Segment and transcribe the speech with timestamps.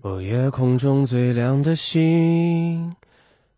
[0.00, 2.94] 哦，夜空中最亮的星，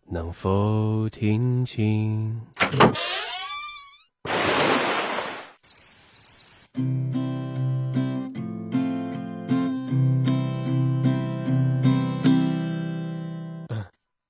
[0.09, 2.41] 能否听清？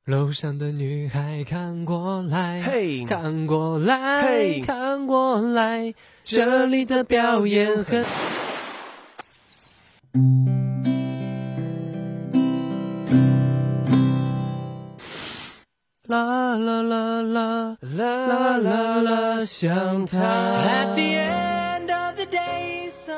[0.05, 5.93] 楼上的女孩看过来，嘿看过来，嘿看过来，
[6.23, 8.05] 这里的表演很。
[16.07, 20.18] 啦啦啦啦啦啦啦，想他。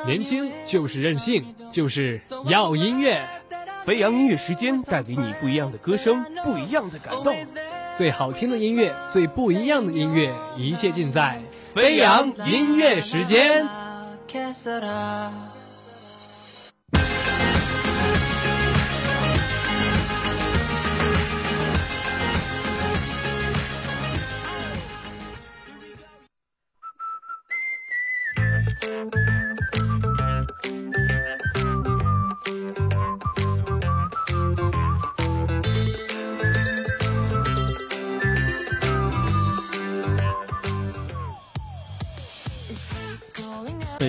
[0.06, 3.22] 年轻就是任性，就是要音乐。
[3.84, 7.34] 飞扬音乐时间带给你不一样的歌声，不一样的感动。
[7.96, 11.40] 最好听的音乐，最不一样的音乐，一切尽在
[11.72, 13.66] 飞扬音乐时间。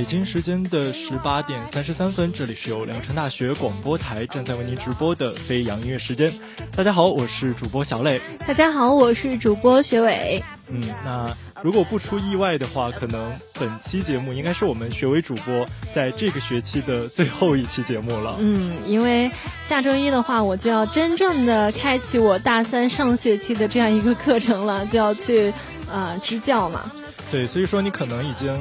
[0.02, 6.34] 北京时间的十八点三十三分，这里是由聊城大学广播台正在为您直播的飞扬音乐时间。
[6.76, 8.20] 大家好，我是主播小磊。
[8.48, 10.44] 大家好，我是主播学伟。
[10.72, 18.38] 嗯，那如果不出意外的话，可能本期节目应该是我们学伟主播在这个学期的最后一期节目了。
[18.40, 19.30] 嗯，因为
[19.62, 25.54] 下周一的话，我就要真正的开启我大三上学期的这样一个课程了，就要去
[25.92, 26.92] 呃支教嘛。
[27.30, 28.52] 对，所以说你可能已经。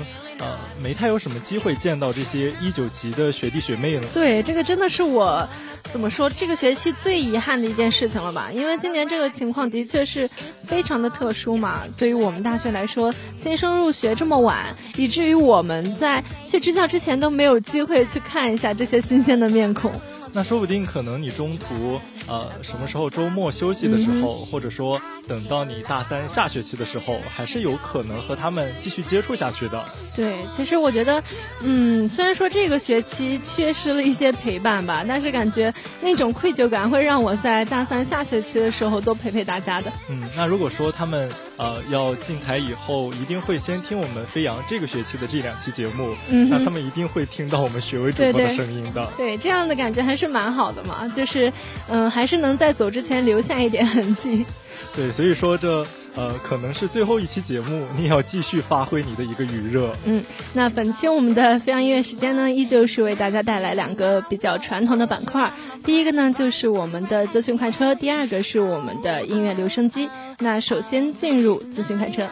[0.40, 4.08] 呃，没太有什么机会见到这些一九级的学弟学妹了。
[4.12, 5.46] 对，这个真的是我
[5.84, 8.50] 怎么说这个学期最遗憾的一件事情了吧？
[8.52, 11.82] 因为今年这个情况的确是非常的特殊嘛。
[11.98, 19.92] 对于我们大学来说，新生入学这么晚，以至于我们在去支教之前都没有机会去看一下这些新鲜的面孔。
[20.32, 29.84] 那说不定可能你中途呃什么时候周末休息的时候，或者说等到你大三下学期的时候，还是有可能和他们继续接触下去的。
[30.16, 31.22] 对，其实我觉得，
[31.62, 39.92] 嗯，虽然说这个学期缺失了一些陪伴吧，但是感觉那种愧疚感会让我在大三下学期的时候多陪陪大家的。
[40.08, 49.08] 嗯，那如果说他们呃要进台以后，一定会先听我们飞扬这个学期的这两期节目，嗯，那他们一定会听到我们学委主播的声音的。
[49.16, 51.52] 对，这样的感觉还是蛮好的嘛，就是
[51.86, 54.44] 嗯，还是能在走之前留下一点痕迹。
[54.94, 59.92] 对，所以说这呃可能是最后一期节目，你也要继续发挥你的一个余热。
[60.04, 60.24] 嗯，
[60.54, 65.52] 那本期我们的飞扬音乐时间呢，依旧是为大家带来两个比较传统的板块。
[65.84, 70.10] 第一个呢就是我们的资讯快车，第二个是我们的音乐留声机。
[70.38, 72.28] 那首先进入资讯快车。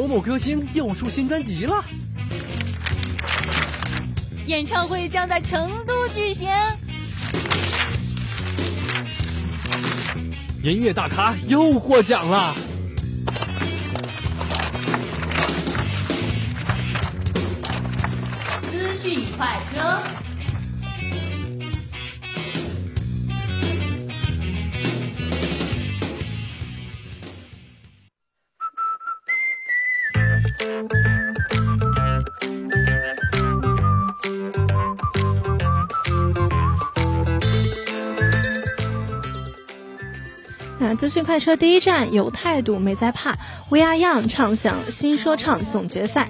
[0.00, 1.84] 某某歌星又出新专辑了，
[4.46, 6.48] 演唱会将在成都举行。
[10.62, 12.54] 音乐大咖又获奖了，
[18.62, 20.19] 资讯快车。
[41.30, 43.30] 快车第一站有态度没在怕
[43.68, 46.28] ，We Are Young 唱响新说唱总决赛。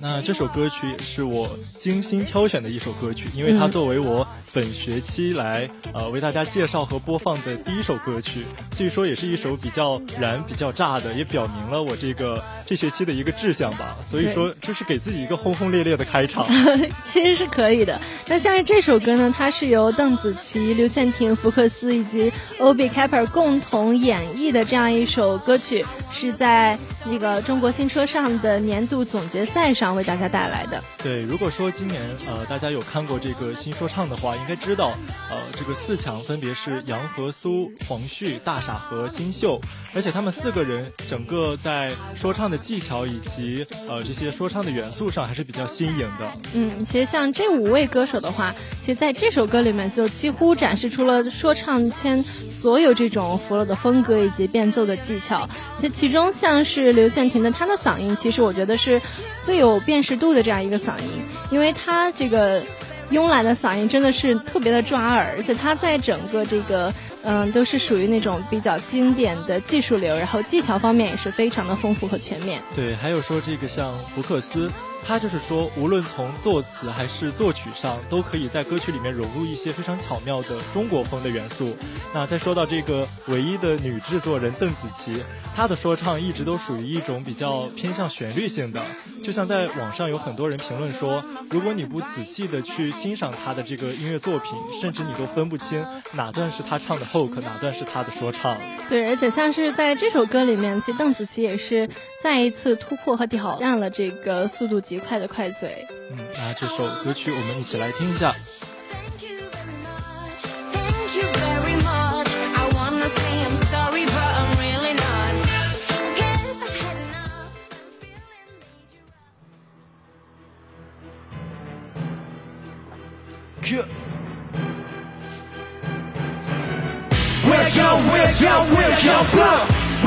[0.00, 8.44] 那这首歌曲也是我精心挑选的一首歌曲，因为它作为我本学期来呃为大家介绍和播放的第一首歌曲，
[8.74, 13.96] 所以说也是一首比较燃、比较炸的，也表明了我这个这学期的一个志向吧。
[14.02, 16.46] 所以说，就是给自己一个轰轰烈烈的开场，
[17.02, 17.98] 其实是可以的。
[18.28, 29.62] 那像是这首歌呢，它是由邓紫棋、刘宪廷、福克斯以及 Obi Kapper 共同演绎的这样一首歌曲，是在那个中国新车上的年度总决赛。
[29.62, 30.80] 带上为大家带来的。
[31.02, 34.92] 对，如果说今年呃大家有看过这个新说唱的话，应该知道
[35.28, 39.60] 呃这个四强分别是杨和苏、黄旭、大傻和新秀，
[39.92, 46.32] 而且他们四个人整个在说唱的技巧以及呃这些说唱的元素上还是比较新颖的。
[46.54, 55.48] 嗯，其实像这五位歌手的话，其实在这首歌里面就几乎展示出了说唱圈所有这种 flow 的风格以及变奏的技巧。
[55.80, 59.02] 这其中像是刘宪廷的他的嗓音，其实我觉得是
[59.42, 62.62] 最有有辨识度的这样一个嗓音，因为他这个
[63.10, 66.92] 慵懒的嗓音真的是特别的抓耳，而且他在整个这个
[67.24, 72.62] 嗯都是属于那种比较经典的技术流，然后技巧方面也是非常的丰富和全面。
[72.74, 74.70] 对，还有说这个像福克斯。
[75.04, 81.76] 他就是说，无论从作词还是作曲上，都可以在歌曲里面融入一些非常巧妙的中国风的元素。
[82.14, 85.22] 那再说到这个唯一的女制作人邓紫棋，
[85.54, 88.80] 她的说唱一直都属于一种比较偏向旋律性的。
[89.22, 98.56] 就像在网上有很多人评论说，如果你不仔细的去欣赏她的这个音乐作品，甚至你都分不清哪段是她唱的 hook，哪段是她的说唱。
[98.88, 101.88] 对，而且像是在这首歌里面，其实邓紫棋也是
[102.22, 104.80] 再一次突破和挑战了这个速度。
[104.80, 105.86] 极快的快嘴。
[106.10, 108.32] 嗯，那这首歌曲我们一起来听一下。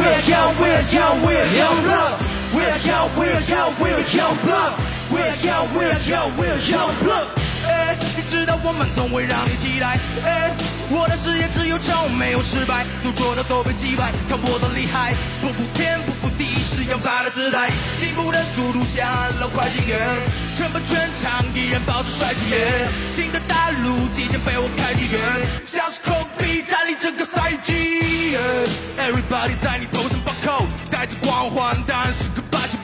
[0.05, 2.21] We're young, we're young, we're young blood.
[2.53, 3.73] We're young, we're young,
[6.37, 7.27] we're young blood.
[7.65, 9.97] 哎，你知道我们总会让你期待。
[10.23, 10.53] 哎，
[10.91, 19.09] 我的事业只有成没有失败，能做的都被击败，看我的厉害，不服天不服地是扬拔的姿态，进步的速度像
[19.39, 19.97] 老快进人，
[20.55, 22.45] 成本全场依然保持帅气。
[23.09, 25.09] 新的大陆即将被我开启，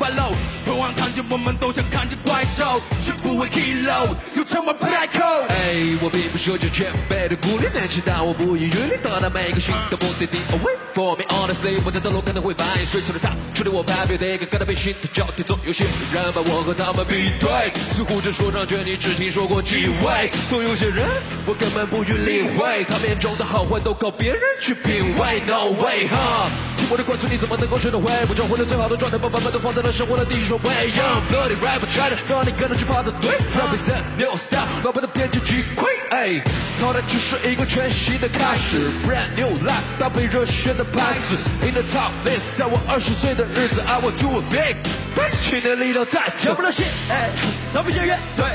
[0.01, 0.35] 是个霸气外露。
[0.65, 5.45] 同样看见我们都想看见怪兽，却不会 kill low，又成为 black hole。
[5.47, 10.39] 哎，我并不奢求前辈的鼓励，年轻但我不遗余力到达每个新的目的地。
[10.49, 21.05] Away for me honestly，我的道路可能会蜿蜒，水中的他，确定我排别的一个感到被新的交替，总有些人把我和他们比对，似乎这说唱圈你只听说过几位，总有些人
[21.45, 25.43] 我根本不予理会，他们眼中的好坏都靠别人去品味。
[25.45, 28.09] No way，哈，听我的灌输你怎么能够学得会？
[28.25, 30.71] 不找回了最好的状态，把版本都放在了生活的第一顺位。
[30.89, 35.85] Young bloody rapper try to 让你跟着去跑的对，Represent new style，老板的编辑击溃。
[36.11, 36.41] 哎，
[36.79, 44.77] 淘汰只是一个全新的开始，Brand new life，搭配热血的牌子，In the top list，在我二十岁的日子，I will do a big，
[45.13, 47.29] 不是去年力量在，全部都写，哎，
[47.73, 48.45] 逃避些乐队，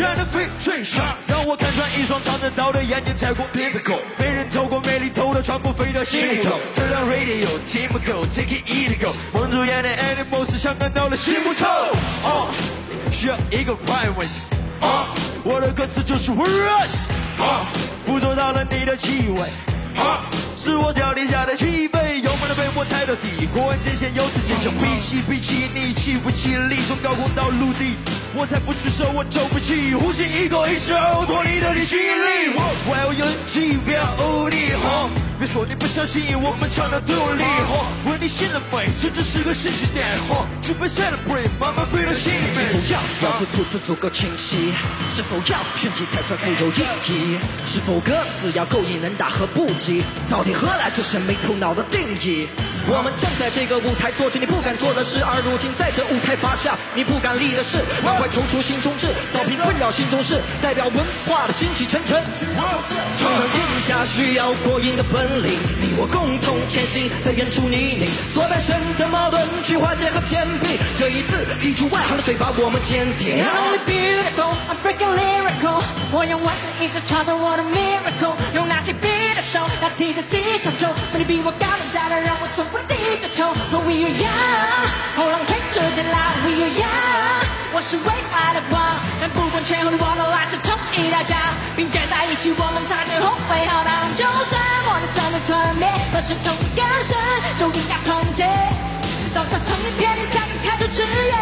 [0.03, 10.51] 泪，让人飞最上，让我看穿一双藏着刀的眼睛太过 difficult，没人透过美丽偷的穿过飞到心里头，Turn on radio，Team go，Take it easy go，蒙住眼的 animals。
[10.51, 11.67] 只想看到了心不透，
[12.25, 12.51] 啊，
[13.13, 14.43] 需要一个 privacy，
[14.81, 15.15] 啊，
[15.45, 17.09] 我的歌词就是 rush，
[17.41, 17.71] 啊，
[18.05, 19.41] 捕捉到了你的气味，
[19.97, 20.27] 啊，
[20.57, 23.47] 是我脚底下的气味，油门的被我踩到底？
[23.55, 27.95] 过完界限由此坚强，比起比起你气不气力，从高空到陆地，
[28.35, 30.95] 我才不屈手，我走不起，呼吸一口一手，
[31.27, 32.57] 脱离了你吸引力，
[32.89, 34.73] 我要勇气，不要无力，
[35.39, 37.45] 别说你不相信我们唱的动力，
[38.09, 40.07] 为你心了美，这只是个时间点，
[40.63, 42.57] 准备 celebrate，慢慢飞到心里面。
[42.57, 44.73] 是否要咬字吐词足够清晰？
[45.11, 47.39] 是否要炫技才算富有意义？
[47.67, 50.03] 是否歌词要够硬能打和不及？
[50.31, 52.49] 到底何来这些没头脑的定义？
[52.87, 62.23] 我们站在这个舞台做着你不敢做的事，而如今在这舞台发下你不敢立的誓，满怀踌躇心中志，扫平困扰心中事，代表文化的兴起沉沉。
[63.19, 65.59] 闯荡天下需要过硬的本领。
[65.81, 70.79] 你我共同前行，在远处泥泞，所诞生的矛盾去化解和坚壁。
[70.99, 73.45] 这一次，抵住外行的嘴巴，我们坚定。
[73.47, 75.83] I'm beautiful, I'm freaking lyrical。
[76.11, 79.09] 我用文字一直唱着我的 miracle，用拿起笔
[79.43, 80.89] 手，代替着计算轴。
[81.13, 83.53] 没你比我高的大的，让我从不低着头。
[83.83, 84.87] We are young，
[85.19, 86.17] 后浪推着剑浪。
[86.47, 87.45] We are young，
[87.75, 88.81] 我是未来的光。
[89.21, 91.37] 但不管前后的我都来自同一条江，
[91.77, 93.93] 并肩在一起，我们才最后会浩荡。
[94.15, 94.55] 就算
[94.89, 95.07] 我的。
[95.13, 97.15] 战队团灭，若是同一根绳，
[97.59, 98.49] 就应该团结。
[99.35, 101.33] 当在同一片天，才能开出枝叶。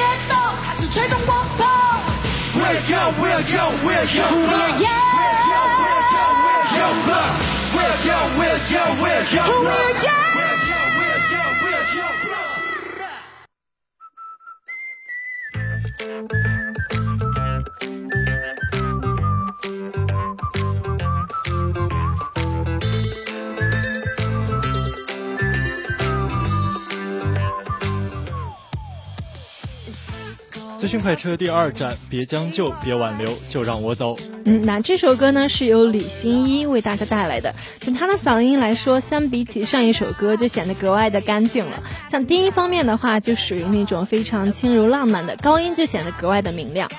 [0.00, 1.64] 始节奏，开始吹动我头。
[2.58, 4.72] We're young, we're young, we're young blood.
[4.72, 4.96] We're young.
[5.16, 5.44] We're
[6.10, 7.32] young, we're young blood.
[7.74, 9.84] We're young, we're young, we're young blood.
[9.84, 10.28] We're young.
[10.36, 10.56] We're
[16.08, 16.59] young,
[30.76, 34.16] 资讯快车第二站，别将就，别挽留，就让我走。
[34.44, 37.54] 嗯，那这首歌呢是由李心一为大家带来的。
[37.76, 41.78] 从他的嗓音来说，相比起上一首歌就显得格外的干净了。
[42.08, 46.90] 像低音方面的话，就属于那种非常轻柔浪漫的；高音就显得格外的明亮。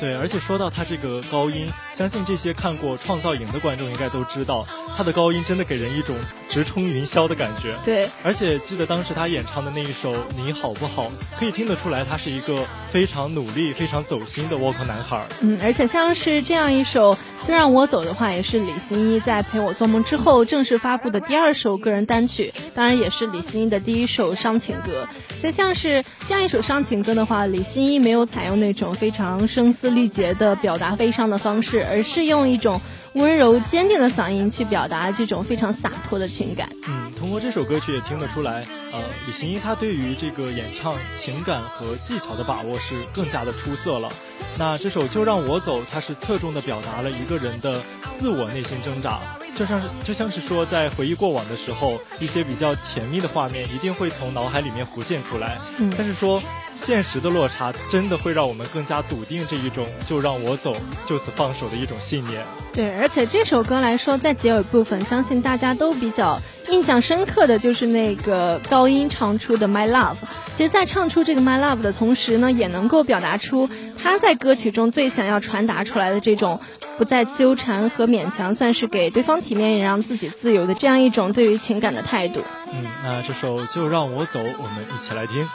[0.00, 1.66] 对，而且说到他这个高音，
[2.00, 4.66] 相信这些看过《创造营》的观众应该都知道，
[4.96, 6.16] 他的高音真的给人一种
[6.48, 7.74] 直冲云霄的感觉。
[7.84, 15.26] 对，而且记得当时他演唱的那一首《你好不好》，可以听得出来他是一个非常努力、非常走心的 vocal 男孩。
[15.42, 17.14] 嗯，而且像是这样一首
[17.46, 25.06] 《就让我走》的话，也是李心一在《陪我做梦》之后正式发布的第二首个人单曲，当然也是李心一的第一首伤情歌。
[25.42, 32.80] 再像是这样一首伤情歌的话，李心一没有采用那种非常声嘶力竭的表达悲伤的方式，而是用一种
[33.14, 36.68] 温柔坚定的嗓音去表达这种非常洒脱的情感。
[36.86, 44.08] 嗯，通过这首歌曲也听得出来，呃，李行一他对于这个演唱情感和技巧的把握是更加的出色了。
[44.56, 47.82] 那这首就让我走，它是侧重的表达了一个人的
[48.12, 49.20] 自我内心挣扎，
[49.54, 55.58] 就像是就像是说在回忆过往的时候，一些比较甜蜜的画面一定会从脑海里面浮现出来。
[55.78, 56.42] 嗯但是说
[56.74, 60.74] 现实的落差真的会让我们更加笃定这一种就让我走，
[61.04, 62.44] 就此放手的一种信念。
[62.72, 70.16] 对，而且这首歌来说，在结尾部分，相信大家都比较印象深刻的就是那个高音唱出的 My Love。
[70.54, 73.68] 其实，在唱出这个 My Love 的同时呢，也能够表达出
[74.00, 76.60] 他在歌曲中最想要传达出来的这种
[76.98, 82.42] 不再纠缠和勉强，算是给对方体面，也让自己自由的这样一种对于情感的态度。
[82.72, 85.48] 嗯，那这首就让我走，我们一起来听。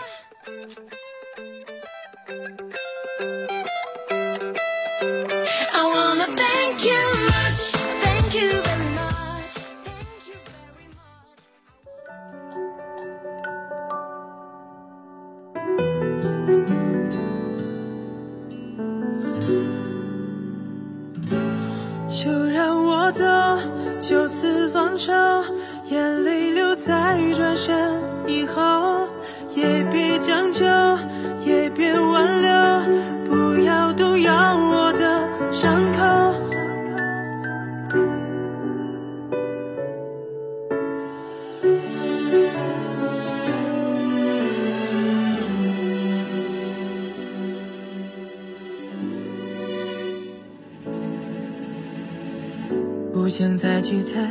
[53.25, 54.21] 不想再去猜，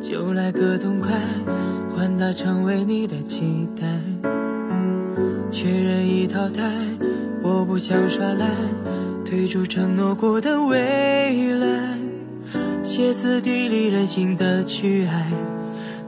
[0.00, 1.20] 就来个痛快，
[1.94, 3.86] 换它成为你的期待。
[5.50, 6.62] 确认已淘汰，
[7.42, 8.48] 我不想耍赖，
[9.22, 11.98] 退出承诺过的未来。
[12.82, 15.30] 歇斯底里任性的去爱，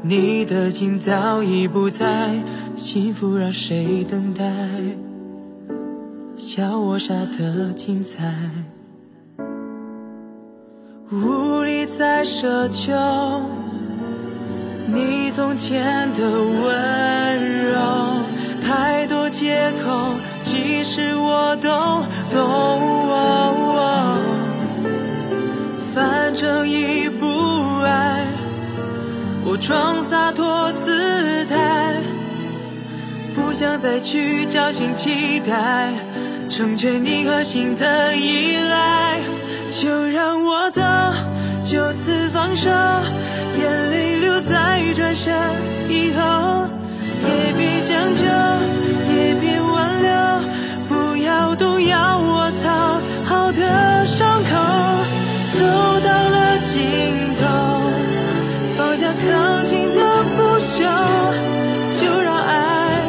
[0.00, 2.42] 你的心早已不在，
[2.74, 4.42] 幸福让谁等待？
[6.36, 8.50] 笑我傻的精彩。
[11.12, 11.53] 呜
[12.04, 12.92] 再奢求
[14.88, 17.80] 你从前的温柔，
[18.62, 21.70] 太多借口，其实我都
[22.30, 22.42] 懂。
[25.94, 27.26] 反正已不
[27.82, 28.26] 爱，
[29.46, 31.94] 我装洒脱姿态，
[33.34, 35.94] 不想再去侥幸期待，
[36.50, 39.20] 成全你和心的依赖。
[39.70, 40.82] 就让我走，
[41.64, 42.68] 就此放手，
[43.58, 45.34] 眼泪留在转身
[45.88, 46.68] 以后，
[47.26, 48.24] 也别将就，
[49.10, 50.12] 也别挽留，
[50.90, 54.50] 不要动摇我藏好的伤口。
[55.54, 55.60] 走
[56.04, 57.42] 到了尽头，
[58.76, 60.84] 放下曾经的不朽，
[61.98, 63.00] 就让爱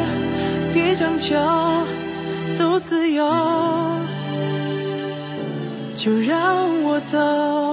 [0.72, 1.36] 别强求，
[2.58, 3.22] 都自由。
[5.94, 7.65] 就让我走。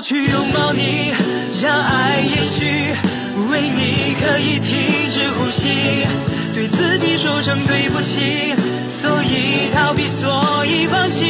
[0.00, 1.12] 去拥抱你，
[1.62, 2.94] 让爱延续，
[3.50, 6.06] 为你可以停止呼吸，
[6.54, 8.54] 对自己说声对不起，
[8.88, 11.24] 所以逃避所以放弃，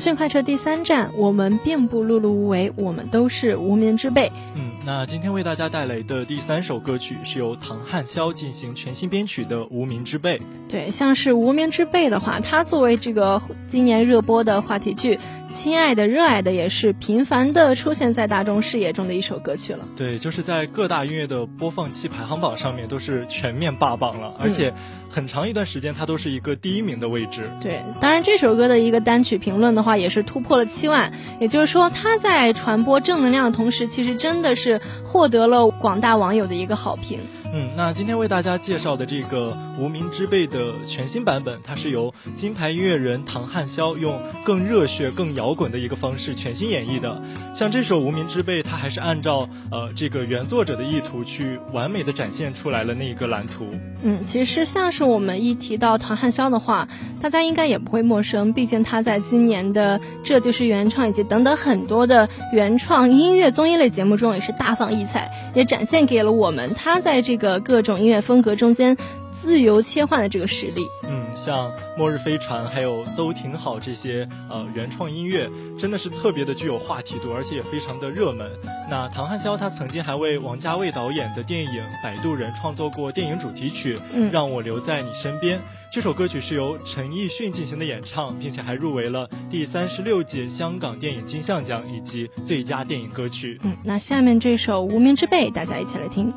[0.00, 4.32] 讯快车第三站，我们并不碌碌无为，我们都是无名之辈。
[4.56, 10.38] 嗯，那今天为大家带来的第三首歌曲是由唐汉霄进行全新编曲的《无名之辈》。
[10.68, 19.86] 对，像是无名之辈的话，它作为这个今年热播的话题剧，亲爱的、热爱的，也是频繁的出现在大众视野中的一首歌曲了。
[19.96, 24.72] 对，就是在各大音乐的播放器排行榜上面都是全面霸榜了，而且
[25.10, 27.50] 很长一段时间它都是一个第一名的位置。
[27.60, 37.18] 对，当然这首歌的一个单曲评论的话，也是突破了七万，也就是说，它在传播正能量的同时，其实真的是获得了广大网友的一个好评。
[37.52, 47.20] 嗯，那今天为大家介绍的这个《无名之辈》的全新版本，它是由金牌音乐人唐汉霄用更热血、更摇滚的一个方式全新演绎的。
[47.52, 53.66] 像这首《无名之辈》，它还是按照呃这个原作者的意图去完美的展现出来了那一个蓝图。
[54.02, 56.86] 嗯，其实像是我们一提到唐汉霄的话，
[57.20, 68.96] 大家应该也不会陌生，毕竟他在今年的《这就是原创》以及等等很多的原创音乐综艺类节目中也是大放异彩，也展现给了我们他在这个各种音乐风格中间
[69.32, 70.82] 自由切换的这个实力。
[71.08, 78.48] 嗯，像《末日飞船》还有《都挺好》这些呃原创音乐，真的是特别的具有话题度，而且也非常的热门。
[78.88, 81.72] 那唐汉霄他曾经还为王家卫导演的电影
[82.02, 85.58] 《摆渡人》创作过电影主题曲《嗯让我留在你身边》。
[85.92, 93.58] 这首歌曲是由陈奕迅进行的演唱，并且还入围了第三十六届香港电影金像奖以及最佳电影歌曲。
[93.64, 96.32] 嗯，那下面这首《无名之辈》，大家一起来听。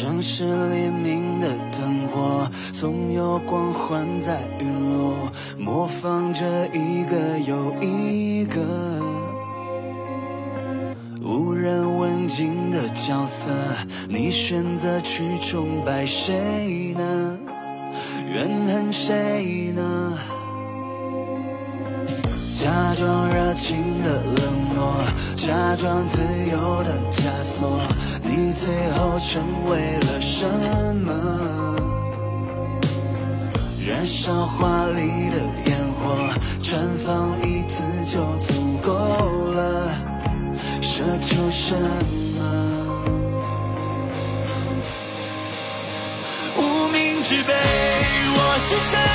[0.00, 8.62] 城市黎明的灯火，总有光环在陨落，模仿着一个又一个
[11.20, 13.50] 无人问津的角色。
[14.08, 17.38] 你选择去崇拜谁呢？
[18.32, 20.18] 怨恨谁呢？
[22.54, 24.96] 假装热情的冷落，
[25.36, 27.80] 假装自由的枷锁，
[28.32, 30.46] 你最后成为了什
[31.04, 31.12] 么？
[33.84, 36.16] 燃烧华丽的烟火，
[36.62, 38.92] 绽放一次就足够
[39.50, 39.88] 了，
[40.80, 41.74] 奢求什
[42.38, 42.40] 么？
[46.56, 49.09] 无名之辈，我是谁？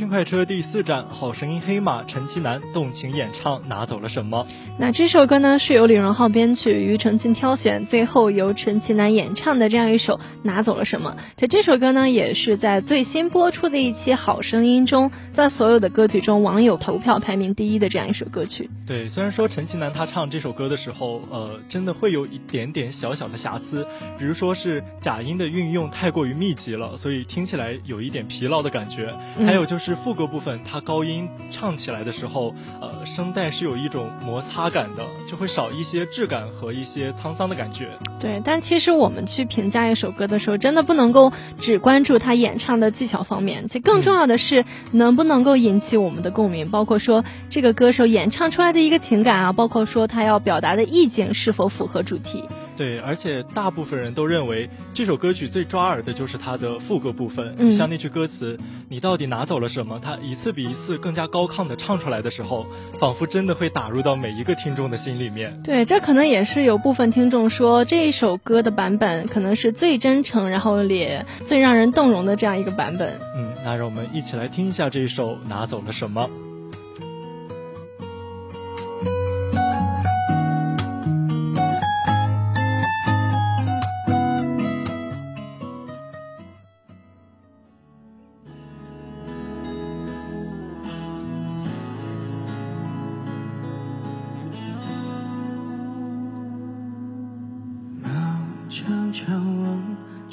[0.00, 4.46] 讯快车第四站，好声音黑马陈其南动情演唱拿走了什么？
[4.78, 11.16] 那这首歌呢是由李荣浩编曲，庾澄庆挑选，最后由陈其南演唱的这样一首《拿走了什么》。
[11.36, 18.70] 这这首歌呢也是在最新播出的一期《好声音》中，在所有的歌曲中网友投票排名第一的这样一首歌曲。
[18.86, 23.86] 对，虽然说陈其南他唱这首歌的时候，呃，真的会有一点点小小的瑕疵，
[24.18, 29.12] 比如说是假音的运用太过于密集了，所以听起来有一点疲劳的感觉。
[29.36, 37.88] 嗯还有就是副歌部分，他高音唱起来的时候，呃，声带是有一种摩擦感的，就会少一些质感和一些沧桑的感觉。
[38.20, 52.44] 对，但其实我们去评价一首歌的时候，真的不能够只关注他演唱的技巧方面，其实更重要的是能不能够引起我们的共鸣，包括说这个歌手演唱出来的一个情感啊，包括说他要表达的意境是否符合主题。
[52.80, 57.54] 对，而且大部分人都认为这首歌曲最抓耳的就是它的副歌部分。
[57.58, 62.64] 嗯像那句歌词“你到底拿走了什么”，它一次比一次更加高亢的唱出来的时候，
[62.98, 65.60] 仿佛真的会打入到每一个听众的心里面。
[65.62, 73.12] 对，这可能也是有部分听众说这一首歌的版本可能是最真诚，然后也最让人动容的这样一个版本。
[73.36, 76.30] 嗯，那让我们一起来听一下这一首《拿走了什么》。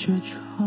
[0.07, 0.66] 着窗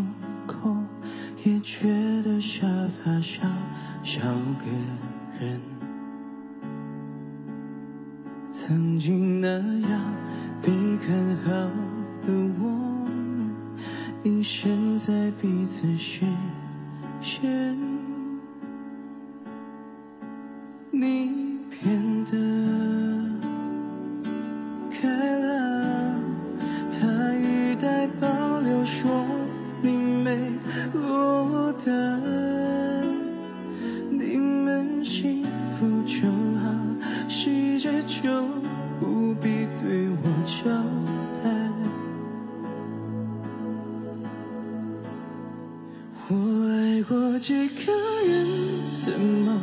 [47.01, 47.93] 爱过几个
[48.27, 48.47] 人，
[48.91, 49.59] 怎么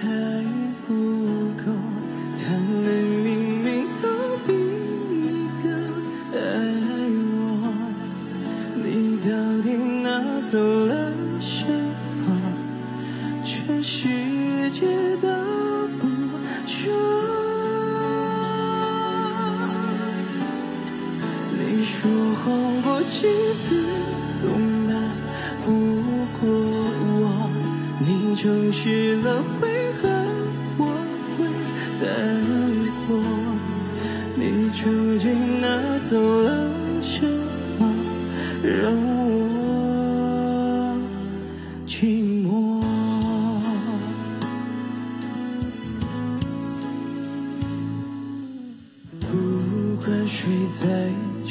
[0.00, 0.08] 还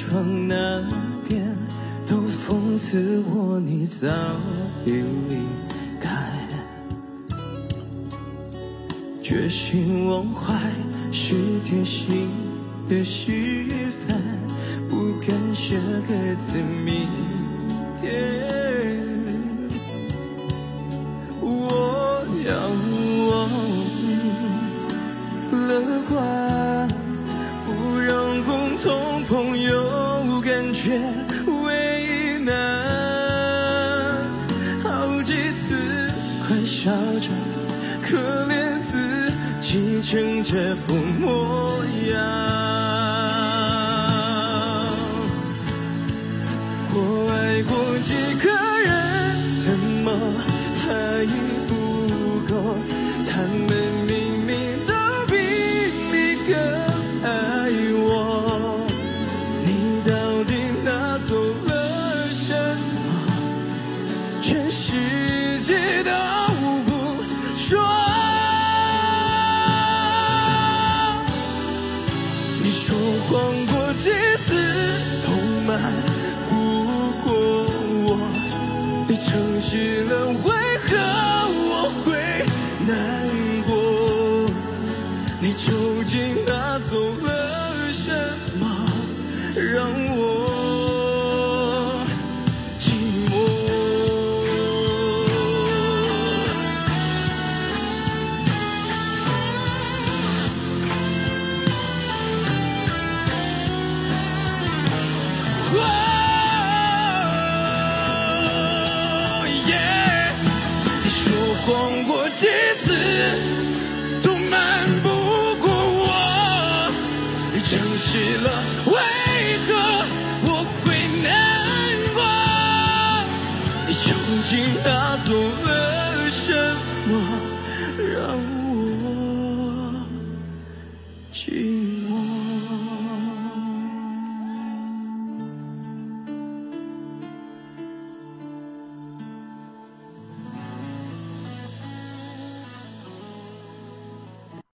[0.09, 0.81] 窗那
[1.27, 1.55] 边
[2.07, 4.07] 都讽刺我，你早
[4.83, 5.37] 已离
[6.01, 6.47] 开，
[9.21, 10.71] 决心忘怀
[11.11, 12.31] 是贴心
[12.89, 13.71] 的戏
[14.07, 14.19] 份，
[14.89, 17.07] 不敢写个字，明
[18.01, 18.58] 天。
[40.09, 40.55] 情劫
[40.87, 41.58] 抚摸。